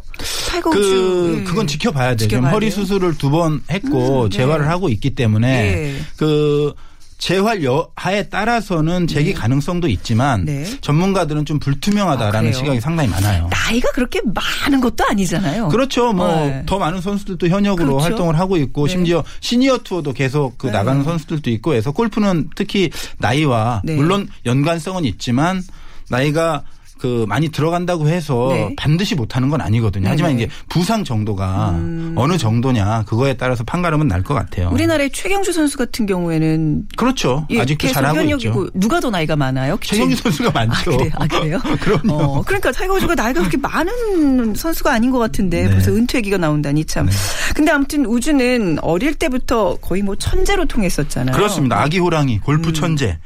[0.49, 0.71] 타이거.
[0.71, 1.43] 그 네.
[1.45, 2.27] 그건 지켜봐야 돼요.
[2.27, 2.81] 지금 허리 돼요.
[2.81, 4.37] 수술을 두 번 했고 음, 네.
[4.37, 5.95] 재활을 하고 있기 때문에 네.
[6.17, 6.73] 그
[7.17, 10.65] 재활 여하에 따라서는 재기 가능성도 있지만 네.
[10.81, 12.53] 전문가들은 좀 불투명하다라는 아?
[12.53, 13.49] 시각이 상당히 많아요.
[13.51, 15.69] 나이가 그렇게 많은 것도 아니잖아요.
[15.69, 16.11] 그렇죠.
[16.13, 16.79] 뭐더 네.
[16.79, 18.03] 많은 선수들도 현역으로 그렇죠.
[18.03, 18.91] 활동을 하고 있고 네.
[18.91, 20.73] 심지어 시니어 투어도 계속 그 네.
[20.73, 23.95] 나가는 선수들도 있고 해서 골프는 특히 나이와 네.
[23.95, 25.63] 물론 연관성은 있지만
[26.09, 26.63] 나이가
[27.05, 28.73] 그 많이 들어간다고 해서 네.
[28.77, 30.09] 반드시 못하는 건 아니거든요.
[30.09, 30.43] 하지만 네네.
[30.43, 30.47] 음.
[30.47, 31.75] 이제 부상 정도가
[32.15, 34.69] 어느 정도냐 그거에 따라서 판가름은 날 것 같아요.
[34.73, 37.45] 우리나라의 최경주 선수 같은 경우에는 그렇죠.
[37.51, 38.69] 예, 아직도 잘하고 있죠.
[38.73, 39.77] 누가 더 나이가 많아요?
[39.83, 40.93] 최경주 선수가 많죠.
[41.13, 41.59] 아, 그래요?
[41.63, 42.01] 아, 그래요?
[42.09, 45.69] 어, 그러니까 타이거 우즈가 나이가 그렇게 많은 선수가 아닌 것 같은데 네.
[45.69, 47.07] 벌써 은퇴 얘기가 나온다니 참.
[47.53, 51.35] 근데 아무튼 우즈는 어릴 때부터 거의 뭐 천재로 통했었잖아요.
[51.35, 51.79] 그렇습니다.
[51.83, 52.41] 아기 호랑이, 음.
[52.43, 53.19] 골프 천재.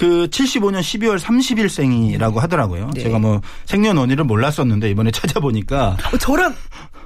[0.00, 2.90] 그 75년 12월 30일생이라고 하더라고요.
[2.94, 3.02] 네.
[3.02, 6.54] 제가 뭐 생년월일을 몰랐었는데 이번에 찾아보니까 어, 저랑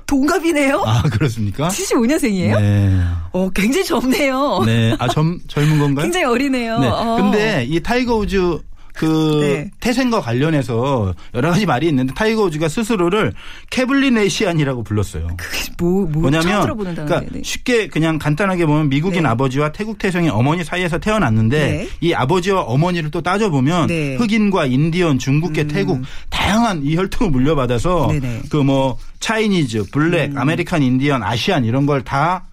[0.06, 0.80] 동갑이네요.
[0.86, 1.66] 아 그렇습니까?
[1.70, 2.60] 75년생이에요?
[2.60, 3.02] 네.
[3.32, 4.62] 어, 굉장히 젊네요.
[4.64, 4.94] 네.
[5.00, 6.04] 아 젊, 젊은 건가요?
[6.06, 6.78] 굉장히 어리네요.
[6.78, 6.86] 네.
[6.86, 7.16] 어.
[7.16, 8.60] 근데 이 타이거 우즈
[8.94, 9.70] 그 네.
[9.80, 13.34] 태생과 관련해서 여러 가지 말이 있는데 타이거 우즈가 스스로를
[13.70, 15.28] Cablinasian이라고 불렀어요.
[15.36, 16.76] 그게 뭐, 뭐 뭐냐면.
[16.76, 19.28] 그러니까 쉽게 그냥 간단하게 보면 미국인 네.
[19.28, 21.88] 아버지와 태국 태생의 어머니 사이에서 태어났는데 네.
[22.00, 24.14] 이 아버지와 어머니를 또 따져 보면 네.
[24.14, 24.20] 음.
[24.20, 28.10] 흑인과 인디언, 중국계, 태국 다양한 이 혈통을 물려받아서.
[28.10, 28.42] 음.
[28.48, 32.44] 그뭐 Chinese, Black, American Indian, Asian 이런 걸다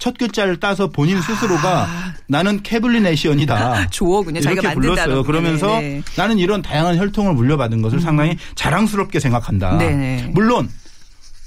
[0.00, 1.86] 첫 글자를 따서 본인 스스로가
[2.26, 3.54] 나는 캐블리네시언이다.
[3.60, 3.86] 아.
[3.88, 4.40] 조어군요.
[4.40, 5.22] 이렇게 불렀어요.
[5.22, 6.02] 그러면서 네, 네.
[6.16, 9.76] 나는 이런 다양한 혈통을 물려받은 것을 상당히 자랑스럽게 생각한다.
[9.76, 10.30] 네네.
[10.32, 10.68] 물론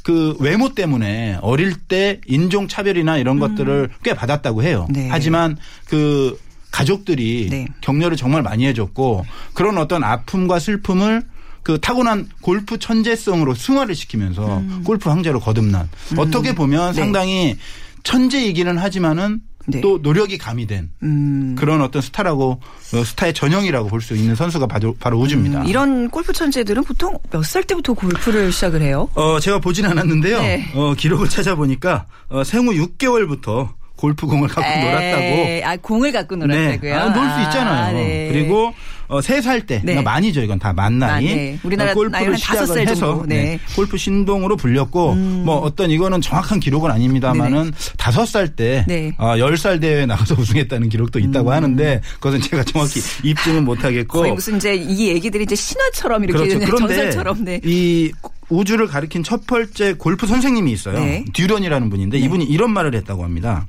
[0.04, 4.86] 그 외모 때문에 어릴 때 인종 차별이나 이런 것들을 꽤 받았다고 해요.
[4.90, 4.94] 음.
[4.94, 5.08] 네.
[5.10, 6.40] 하지만 그
[6.72, 7.68] 가족들이 네.
[7.82, 11.24] 격려를 정말 많이 해줬고 그런 어떤 아픔과 슬픔을
[11.64, 16.94] 그 타고난 골프 천재성으로 승화를 시키면서 골프 황제로 거듭난 어떻게 보면 음.
[16.94, 17.00] 네.
[17.02, 17.58] 상당히
[18.04, 19.80] 천재이기는 하지만은 네.
[19.80, 21.56] 또 노력이 가미된 음.
[21.58, 22.60] 그런 어떤 스타라고
[22.94, 25.62] 어, 스타의 전형이라고 볼 수 있는 선수가 바로, 바로 우즈입니다.
[25.62, 29.08] 음, 이런 골프 천재들은 보통 몇 살 때부터 골프를 시작을 해요?
[29.16, 30.42] 어, 제가 보진 않았는데요.
[30.42, 30.70] 네.
[30.76, 33.70] 어, 기록을 찾아보니까 어, 생후 6개월부터
[34.04, 35.24] 골프공을 갖고 놀았다고.
[35.24, 36.94] 에이, 아, 공을 갖고 놀았다고요?
[36.94, 37.96] 아, 놀수 아, 있잖아요.
[37.98, 38.28] 네.
[38.34, 38.74] 그리고
[39.08, 39.94] 어, 3살 때, 네.
[39.94, 40.42] 그러니까 많이죠.
[40.42, 41.26] 이건 다 만 나이.
[41.26, 41.60] 만, 네.
[41.64, 42.88] 우리나라 다섯 살 시작을.
[42.90, 43.36] 해서 네.
[43.36, 43.46] 음.
[43.46, 43.60] 네.
[43.76, 49.08] 골프 신동으로 불렸고 뭐 어떤 이거는 정확한 기록은 아닙니다만은 다섯 살 때 네.
[49.08, 49.14] 음.
[49.18, 54.34] 어, 10살 대회에 나가서 우승했다는 기록도 있다고 하는데 그것은 제가 정확히 입증은 못 하겠고 거의
[54.34, 56.60] 무슨 이제 이 얘기들이 이제 신화처럼 이렇게 그렇죠.
[56.66, 57.62] 그런데 전설처럼 네.
[57.64, 58.12] 이
[58.50, 61.00] 우즈를 가르친 첫 번째 골프 선생님이 있어요.
[61.00, 61.24] 네.
[61.34, 63.66] 듀런이라는 분인데 이분이 이런 말을 했다고 합니다.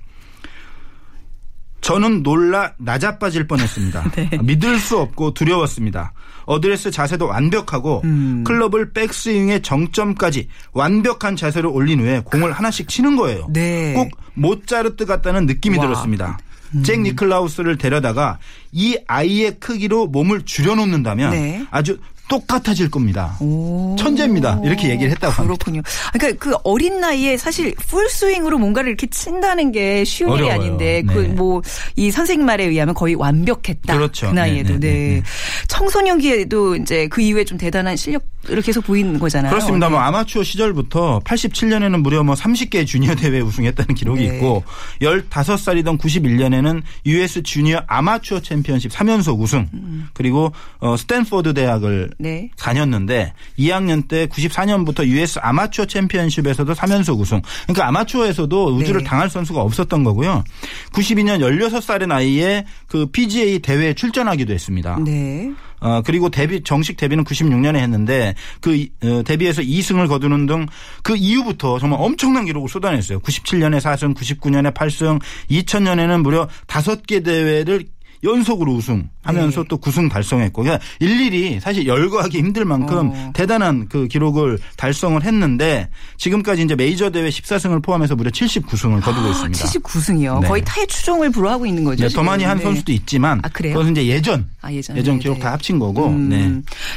[1.84, 4.10] 저는 놀라 나자빠질 뻔했습니다.
[4.16, 4.30] 네.
[4.42, 6.14] 믿을 수 없고 두려웠습니다.
[6.46, 8.42] 어드레스 자세도 완벽하고 음.
[8.44, 13.48] 클럽을 백스윙의 정점까지 완벽한 자세로 올린 후에 공을 하나씩 치는 거예요.
[13.52, 13.92] 네.
[13.92, 15.84] 꼭 모짜르트 같다는 느낌이 와.
[15.84, 16.38] 들었습니다.
[16.82, 18.38] 잭 니클라우스를 데려다가
[18.72, 21.66] 이 아이의 크기로 몸을 줄여놓는다면 네.
[21.70, 23.36] 아주 똑같아질 겁니다.
[23.40, 23.96] 오.
[23.98, 24.60] 천재입니다.
[24.64, 25.42] 이렇게 얘기를 했다고 합니다.
[25.42, 25.82] 그렇군요.
[26.12, 30.60] 그러니까 그 어린 나이에 사실 풀 스윙으로 뭔가를 이렇게 친다는 게 쉬운 일이 어려워요.
[30.60, 31.14] 아닌데 네.
[31.14, 33.94] 그뭐이 선생님 말에 의하면 거의 완벽했다.
[33.94, 34.28] 그렇죠.
[34.28, 34.74] 그 나이에도.
[34.74, 35.22] 네, 네, 네, 네, 네.
[35.68, 39.50] 청소년기에도 이제 그 이후에 좀 대단한 실력을 계속 보이는 거잖아요.
[39.50, 39.86] 그렇습니다.
[39.86, 39.92] 네.
[39.92, 44.36] 뭐 아마추어 시절부터 87년에는 무려 뭐 30개 주니어 대회 우승했다는 기록이 네.
[44.36, 44.64] 있고
[45.02, 49.68] 15살이던 91년에는 US 주니어 아마추어 챔피언십 3연속 우승
[50.14, 52.50] 그리고 어 스탠포드 대학을 네.
[52.58, 57.40] 다녔는데 2학년 때 94년부터 US 아마추어 챔피언십에서도 3연속 우승.
[57.66, 59.06] 그러니까 아마추어에서도 우즈를 네.
[59.08, 60.44] 당할 선수가 없었던 거고요.
[60.92, 64.98] 92년 16살의 나이에 그 PGA 대회에 출전하기도 했습니다.
[65.04, 65.52] 네.
[65.80, 70.66] 어, 그리고 데뷔, 정식 데뷔는 96년에 했는데 그 이- 어, 데뷔해서 2승을 거두는 등
[71.02, 73.20] 그 이후부터 정말 엄청난 기록을 쏟아냈어요.
[73.20, 77.84] 97년에 4승, 99년에 8승, 2000년에는 무려 5개 대회를
[78.24, 79.68] 연속으로 우승하면서 네.
[79.68, 83.30] 또 9승 달성했고 그러니까 일일이 사실 열거하기 힘들 만큼 어.
[83.34, 89.64] 대단한 그 기록을 달성을 했는데 지금까지 이제 메이저 대회 14승을 포함해서 무려 79승을 거두고 있습니다.
[89.64, 90.40] 79승이요.
[90.40, 90.48] 네.
[90.48, 92.08] 거의 타의 추종을 불허하고 있는 거죠.
[92.08, 92.24] 네, 더.
[92.24, 92.64] 많이 한 네.
[92.64, 93.74] 선수도 있지만 아, 그래요?
[93.74, 94.96] 그것은 이제 예전 아, 예전.
[94.96, 95.40] 예전 네, 기록 네.
[95.40, 96.50] 다 합친 거고 음, 네.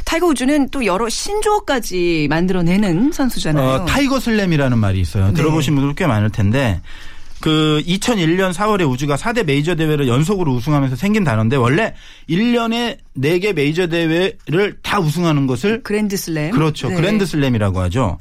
[0.06, 3.68] 타이거 우즈는 또 여러 신조어까지 만들어내는 선수잖아요.
[3.68, 5.28] 어, 타이거 슬램이라는 말이 있어요.
[5.28, 5.34] 네.
[5.34, 6.82] 들어보신 분들 꽤 많을 텐데
[7.40, 11.94] 그 2001년 4월에 우즈가 4대 메이저 대회를 연속으로 우승하면서 생긴 단어인데 원래
[12.30, 16.52] 1년에 4개 메이저 대회를 다 우승하는 것을 그랜드 슬램.
[16.52, 16.90] 그렇죠.
[16.90, 16.96] 네.
[16.96, 18.20] 그랜드 슬램이라고 하죠.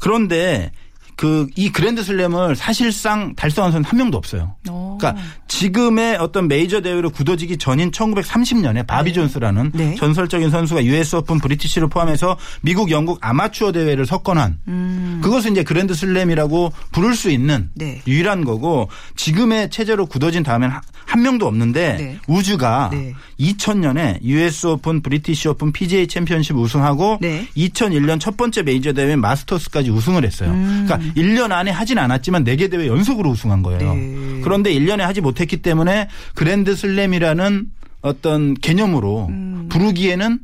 [0.00, 0.72] 그런데
[1.16, 4.54] 그 이 그랜드 슬램을 사실상 달성한 선수 한 명도 없어요.
[4.68, 4.98] 어.
[5.00, 9.94] 그러니까 지금의 어떤 메이저 대회로 굳어지기 전인 1930년에 바비 존스라는 네.
[9.94, 16.72] 전설적인 선수가 US 오픈 브리티시를 포함해서 미국 영국 아마추어 대회를 석권한 그것을 이제 그랜드 슬램이라고
[16.92, 18.02] 부를 수 있는 네.
[18.06, 22.18] 유일한 거고 지금의 체제로 굳어진 다음엔 한- 한 명도 없는데 네.
[22.26, 23.14] 우즈가 네.
[23.40, 27.46] 2000년에 US 오픈, 브리티시 오픈, PGA 챔피언십 우승하고 네.
[27.56, 30.50] 2001년 첫 번째 메이저 대회 마스터스까지 우승을 했어요.
[30.52, 33.94] 그러니까 1년 안에 하진 않았지만 4개 대회 연속으로 우승한 거예요.
[33.94, 34.40] 네.
[34.42, 37.66] 그런데 1년에 하지 못했기 때문에 그랜드 슬램이라는
[38.02, 39.30] 어떤 개념으로
[39.68, 40.38] 부르기에는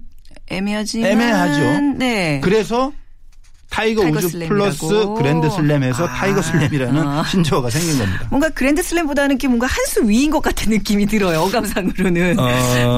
[0.49, 1.81] 애매하지만 애매하죠.
[1.99, 2.41] 네.
[2.43, 2.93] 그래서
[3.71, 4.55] 타이거, 타이거 우즈 슬램이라고.
[4.55, 6.13] 플러스 그랜드 슬램에서 아.
[6.13, 7.25] 타이거 슬램이라는 아.
[7.25, 8.27] 신조어가 생긴 겁니다.
[8.29, 11.41] 뭔가 그랜드 슬램보다는 뭔가 한 수 위인 것 같은 느낌이 들어요.
[11.41, 12.39] 어감상으로는.
[12.39, 12.47] 어,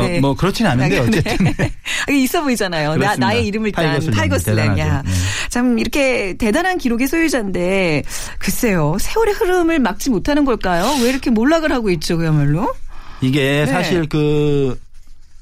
[0.03, 0.19] 네.
[0.21, 1.55] 뭐 그렇진 않은데 어쨌든 네.
[2.09, 2.91] 이게 있어 보이잖아요.
[2.91, 3.27] 나, 그렇습니다.
[3.27, 4.15] 나의 이름을 딴 타이거 슬램.
[4.17, 4.79] 타이거 슬램.
[4.79, 5.03] 야.
[5.05, 5.11] 네.
[5.55, 8.03] 참 이렇게 대단한 기록의 소유자인데
[8.41, 8.97] 글쎄요.
[8.99, 10.85] 세월의 흐름을 막지 못하는 걸까요?
[11.01, 12.75] 왜 이렇게 몰락을 하고 있죠, 그야말로?
[13.21, 13.67] 이게 네.
[13.67, 14.77] 사실 그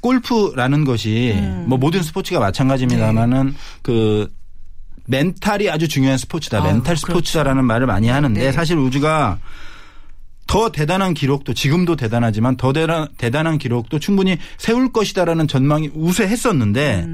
[0.02, 1.64] 골프라는 것이 음.
[1.66, 4.30] 뭐 모든 스포츠가 마찬가지입니다만은 그
[5.06, 6.58] 멘탈이 아주 중요한 스포츠다.
[6.62, 8.52] 아유, 멘탈 스포츠다라는 말을 많이 하는데 네.
[8.52, 9.38] 사실 우즈가
[10.46, 17.06] 더 대단한 기록도 지금도 대단하지만 더 대단, 대단한 기록도 충분히 세울 것이다라는 전망이 우세했었는데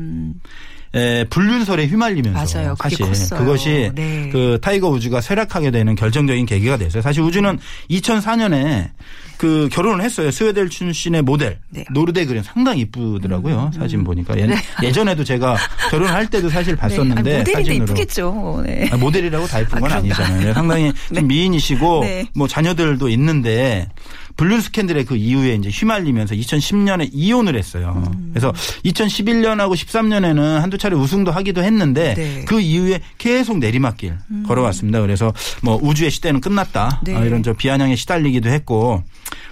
[0.95, 2.63] 에, 불륜설에 휘말리면서 음.
[2.63, 2.75] 맞아요.
[2.81, 3.39] 사실 컸어요.
[3.41, 4.31] 그것이 네.
[4.33, 7.03] 그 타이거 우즈가 쇠락하게 되는 결정적인 계기가 됐어요.
[7.03, 7.59] 사실 우즈는
[7.91, 8.91] 2004년에
[9.39, 10.31] 그 결혼을 했어요.
[10.33, 11.85] 스웨덴 출신의 모델 네.
[11.93, 13.71] 노르데그린 상당히 이쁘더라고요.
[13.75, 14.35] 사진 보니까
[14.83, 15.57] 예, 전에도 제가
[15.91, 17.31] 결혼할 때도 사실 봤었는데 네.
[17.31, 17.85] 아니, 모델인데 사진으로.
[17.85, 18.63] 이쁘겠죠.
[18.67, 18.89] 네.
[18.93, 20.23] 아, 모델이라고 다 이쁜 건 아, 아, 그런가?
[20.25, 21.21] 니잖아요 상당히 네.
[21.21, 22.27] 좀 미인이시고 네.
[22.35, 23.89] 뭐 자녀들도 있는데
[24.37, 28.03] 불륜 스캔들의 그 이후에 이제 휘말리면서 2010년에 이혼을 했어요.
[28.07, 28.31] 음.
[28.33, 28.53] 그래서
[28.85, 32.37] 2011년하고 13년에는 한두 차례 우승도 하기도 했는데 네.
[32.41, 32.45] 음.
[32.45, 35.01] 그 이후에 계속 내리막길 걸어왔습니다.
[35.01, 37.01] 그래서 뭐 우즈의 시대는 끝났다.
[37.05, 37.17] 네.
[37.17, 39.03] 아, 이런 저 비아냥에 시달리기도 했고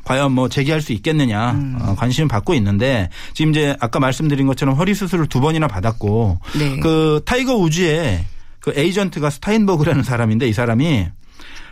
[0.04, 1.78] 과연 뭐 재기할 수 있겠느냐 음.
[1.80, 6.80] 어, 관심을 받고 있는데 지금 이제 아까 말씀드린 것처럼 허리 수술을 두 번이나 받았고 네.
[6.80, 8.24] 그 타이거 우즈의
[8.60, 11.06] 그 에이전트가 스타인버그라는 사람인데 이 사람이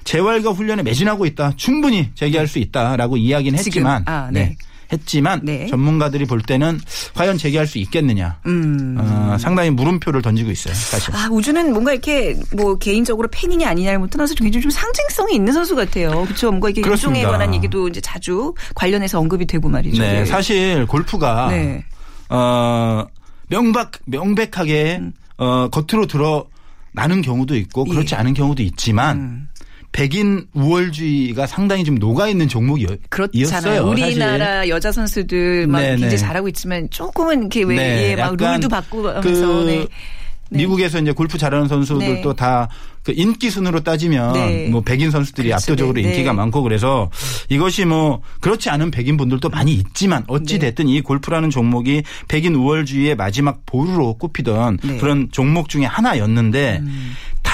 [0.05, 1.55] 재활과 훈련에 매진하고 있다.
[1.57, 3.59] 충분히 재기할 수 있다라고 이야기는.
[3.59, 4.57] 했지만 아, 네.
[4.95, 5.67] 했지만 네.
[5.67, 6.81] 전문가들이 볼 때는
[7.15, 8.39] 과연 재기할 수 있겠느냐.
[8.47, 8.97] 음.
[8.99, 10.75] 어, 상당히 물음표를 던지고 있어요.
[10.75, 11.15] 사실.
[11.15, 15.77] 아, 우주는 뭔가 이렇게 뭐 개인적으로 팬이냐 아니냐를 못 떠나서 굉장히 좀 상징성이 있는 선수
[15.77, 16.11] 같아요.
[16.25, 16.51] 그렇죠.
[16.51, 17.19] 뭔가 이게 그렇습니다.
[17.19, 20.01] 인종에 관한 얘기도 이제 자주 관련해서 언급이 되고 말이죠.
[20.01, 21.85] 네, 사실 골프가 네.
[22.29, 23.05] 어,
[23.49, 25.13] 명박 명백하게 음.
[25.37, 26.47] 어, 겉으로 드러
[26.93, 28.19] 나는 경우도 있고 그렇지 예.
[28.19, 29.49] 않은 경우도 있지만 음.
[29.95, 32.99] 백인 우월주의가 상당히 좀 녹아 있는 종목이었어요.
[33.11, 33.83] 그렇잖아요.
[33.85, 36.17] 우리나라 여자 선수들 막 네, 굉장히 네.
[36.17, 39.87] 잘하고 있지만 조금은 이렇게 왜 네, 예, 막 룰도 바꾸면서 그 네.
[40.51, 40.59] 네.
[40.59, 42.37] 미국에서 이제 골프 잘하는 선수들도 네.
[42.37, 44.69] 다그 인기 순으로 따지면 네.
[44.69, 45.63] 뭐 백인 선수들이 그렇죠.
[45.63, 46.09] 압도적으로 네.
[46.09, 47.09] 인기가 많고 그래서
[47.49, 50.67] 이것이 뭐 그렇지 않은 백인 분들도 많이 있지만 어찌 네.
[50.67, 54.91] 됐든 이 골프라는 종목이 백인 우월주의의 마지막 보루로 꼽히던 네.
[54.91, 54.99] 음.
[54.99, 56.83] 그런 종목 중에 하나였는데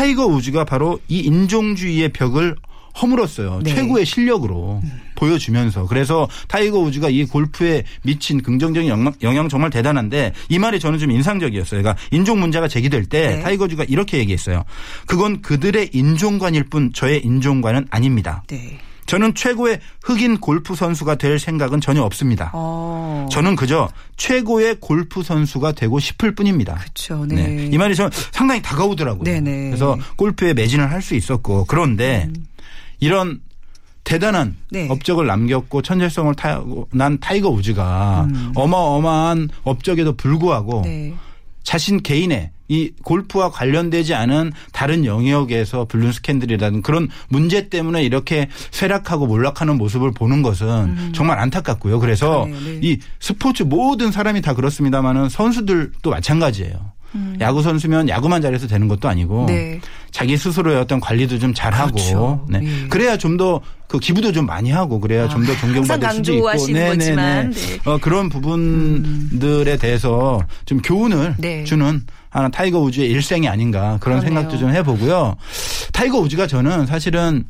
[0.01, 2.57] 타이거 우즈가 바로 이 인종주의의 벽을
[3.03, 3.61] 허물었어요.
[3.63, 3.75] 네.
[3.75, 4.81] 최고의 실력으로
[5.15, 5.87] 보여주면서.
[5.87, 11.11] 그래서 타이거 우즈가 이 골프에 미친 긍정적인 영향, 영향 정말 대단한데 이 말이 저는 좀
[11.11, 11.83] 인상적이었어요.
[11.83, 13.43] 그러니까 인종 문제가 제기될 때 네.
[13.43, 14.65] 타이거 우즈가 이렇게 얘기했어요.
[15.05, 18.43] 그건 그들의 인종관일 뿐 저의 인종관은 아닙니다.
[18.49, 18.79] 네.
[19.11, 22.53] 저는 최고의 흑인 골프 선수가 될 생각은 전혀 없습니다.
[22.55, 23.27] 어.
[23.33, 26.77] 저는 그저 최고의 골프 선수가 되고 싶을 뿐입니다.
[26.77, 27.27] 그렇죠.
[27.27, 27.49] 네.
[27.49, 27.69] 네.
[27.73, 29.25] 이 말이 저 상당히 다가오더라고요.
[29.25, 29.71] 네네.
[29.71, 32.29] 그래서 골프에 매진을 할 수 있었고 그런데
[33.01, 33.41] 이런
[34.05, 34.87] 대단한 네.
[34.89, 40.83] 업적을 남겼고 천재성을 타고 난 타이거 우즈가 어마어마한 업적에도 불구하고 음.
[40.83, 41.15] 네.
[41.63, 49.27] 자신 개인의 이 골프와 관련되지 않은 다른 영역에서 불륜 스캔들이라든 그런 문제 때문에 이렇게 쇠락하고
[49.27, 51.99] 몰락하는 모습을 보는 것은 정말 안타깝고요.
[51.99, 52.53] 그래서 음.
[52.53, 52.81] 그러네요.
[52.81, 52.89] 네.
[52.89, 56.93] 이 스포츠 모든 사람이 다 그렇습니다만은 선수들도 마찬가지예요.
[57.41, 59.47] 야구 선수면 야구만 잘해서 되는 것도 아니고 음.
[59.47, 59.81] 네.
[60.11, 62.47] 자기 스스로의 어떤 관리도 좀 잘하고 그렇죠.
[62.49, 62.61] 네.
[62.63, 62.89] 예.
[62.89, 67.51] 그래야 좀 더 그 기부도 좀 많이 하고 그래야 좀더 존경받을 수도 있고 강조하시는 거지만,
[67.51, 67.79] 네.
[67.85, 71.65] 어, 그런 부분들에 대해서 좀 교훈을 네.
[71.65, 74.23] 주는 하나 타이거 우즈의 일생이 아닌가 그런 그러네요.
[74.23, 75.35] 생각도 좀 해보고요.
[75.93, 77.43] 타이거 우즈가 저는 사실은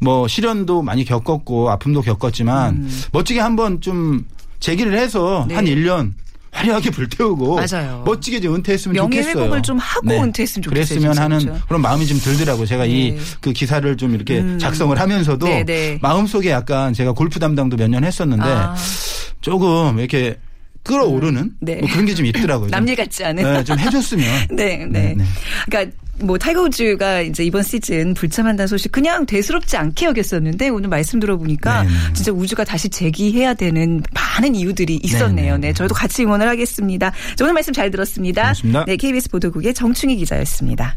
[0.00, 4.26] 뭐 시련도 많이 겪었고 아픔도 겪었지만 멋지게 한번 좀
[4.58, 5.48] 재기를 해서 음.
[5.48, 5.54] 네.
[5.54, 6.14] 한 1년
[6.60, 8.02] 화려하게 불태우고 맞아요.
[8.06, 9.34] 멋지게 좀 은퇴했으면 명예 좋겠어요.
[9.34, 9.40] 네.
[9.40, 11.60] 회복을 좀 하고 은퇴했으면 좋겠어요, 그랬으면 하는 진짜.
[11.66, 12.66] 그런 마음이 좀 들더라고요.
[12.66, 12.90] 제가 네.
[13.40, 15.98] 이그 기사를 좀 이렇게 작성을 하면서도 네, 네.
[16.00, 18.76] 마음속에 약간 제가 골프 담당도 몇 년 했었는데 아.
[19.40, 20.36] 조금 이렇게
[20.84, 21.76] 끓어오르는 네.
[21.76, 22.68] 뭐 그런 게 좀 있더라고요.
[22.68, 22.70] 좀.
[22.78, 23.42] 남일 같지 않은.
[23.42, 24.26] 네, 좀 해줬으면.
[24.54, 24.86] 네, 네.
[24.86, 25.24] 네, 네.
[25.68, 31.20] 그러니까 뭐 타이거 우즈가 이제 이번 시즌 불참한다는 소식 그냥 대수롭지 않게 여겼었는데 오늘 말씀
[31.20, 31.94] 들어보니까 네네.
[32.14, 35.54] 진짜 우즈가 다시 재기해야 되는 많은 이유들이 있었네요.
[35.54, 35.68] 네네.
[35.68, 37.10] 네, 저희도 같이 응원을 하겠습니다.
[37.36, 38.42] 자, 오늘 말씀 잘 들었습니다.
[38.42, 38.84] 고맙습니다.
[38.84, 40.96] 네, KBS 보도국의 정충희 기자였습니다.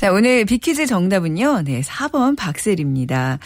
[0.00, 1.60] 자, 오늘 비키즈 정답은요.
[1.66, 3.38] 네, 4번 박셀입니다.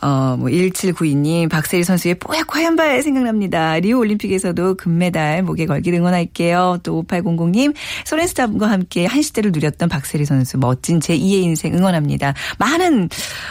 [0.00, 3.78] 어, 뭐 1792님 박세리 선수의 뽀얗고 하얀 발 생각납니다.
[3.78, 6.80] 리우 올림픽에서도 금메달 목에 걸기 응원할게요.
[6.82, 7.72] 또 5800님
[8.04, 12.34] 소렌스탑과 함께 한 시대를 누렸던 박세리 선수 멋진 제2의 인생 응원합니다.
[12.58, 13.08] 많은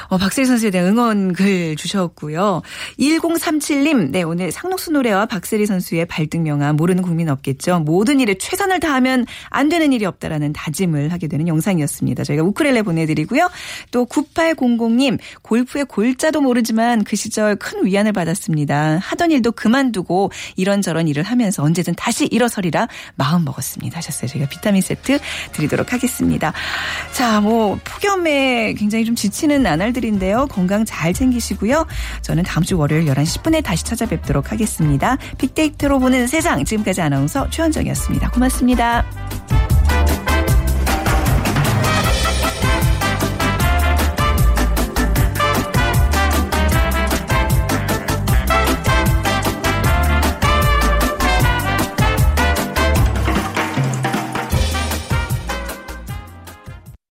[0.09, 2.63] 어, 박세리 선수에 대한 응원 글 주셨고요.
[2.99, 7.79] 1037님 네, 오늘 상록수 노래와 박세리 선수의 발등명화 모르는 국민 없겠죠.
[7.79, 12.25] 모든 일에 최선을 다하면 안 되는 일이 없다라는 다짐을 하게 되는 영상이었습니다.
[12.41, 13.49] 저희가 우크렐레 보내드리고요.
[13.91, 18.99] 또 9800님 골프의 골자도 모르지만 그 시절 큰 위안을 받았습니다.
[19.01, 23.97] 하던 일도 그만두고 이런저런 일을 하면서 언제든 다시 일어서리라 마음 먹었습니다.
[23.97, 24.29] 하셨어요.
[24.29, 25.19] 저희가 비타민 세트
[25.53, 26.53] 드리도록 하겠습니다.
[27.13, 30.47] 자, 뭐 폭염에 굉장히 좀 지치는 나날들인데요.
[30.47, 31.85] 건강 잘 챙기시고요.
[32.21, 35.17] 저는 다음 주 월요일 11시 10분에 다시 찾아뵙도록 하겠습니다.
[35.37, 38.31] 빅데이터로 보는 세상 지금까지 아나운서 최현정이었습니다.
[38.31, 39.05] 고맙습니다.